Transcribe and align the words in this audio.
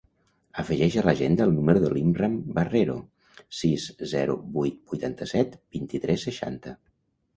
Afegeix 0.61 0.95
a 1.01 1.01
l'agenda 1.07 1.45
el 1.49 1.53
número 1.57 1.83
de 1.83 1.91
l'Imran 1.97 2.39
Barrero: 2.57 2.95
sis, 3.61 3.85
zero, 4.15 4.39
vuit, 4.57 4.83
vuitanta-set, 4.95 5.59
vint-i-tres, 5.77 6.27
seixanta. 6.31 6.75